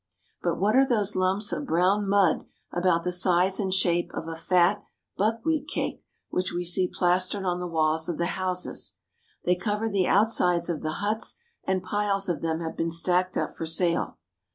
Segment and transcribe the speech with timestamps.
[0.41, 4.35] But what are those lumps of brown mud about the size and shape of a
[4.35, 4.83] fat
[5.15, 8.95] buckwheat cake which we see plastered on the walls of the houses?
[9.45, 11.35] They cover the outsides of the huts,
[11.65, 14.17] and piles of them have been stacked up for sale.